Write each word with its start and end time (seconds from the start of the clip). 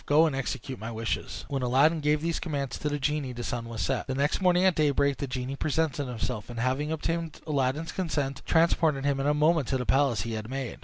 Go 0.07 0.25
and 0.25 0.35
execute 0.35 0.79
my 0.79 0.91
wishes." 0.91 1.45
When 1.47 1.61
Aladdin 1.61 1.99
gave 1.99 2.21
these 2.23 2.39
commands 2.39 2.79
to 2.79 2.89
the 2.89 2.97
genie 2.97 3.33
the 3.33 3.43
sun 3.43 3.69
was 3.69 3.81
set. 3.81 4.07
The 4.07 4.15
next 4.15 4.41
morning 4.41 4.65
at 4.65 4.73
daybreak 4.73 5.17
the 5.17 5.27
genie 5.27 5.55
presented 5.55 6.07
himself, 6.07 6.49
and 6.49 6.59
having 6.59 6.91
obtained 6.91 7.39
Aladdin's 7.45 7.91
consent, 7.91 8.41
transported 8.47 9.05
him 9.05 9.19
in 9.19 9.27
a 9.27 9.35
moment 9.35 9.67
to 9.67 9.77
the 9.77 9.85
palace 9.85 10.21
he 10.21 10.33
had 10.33 10.49
made. 10.49 10.79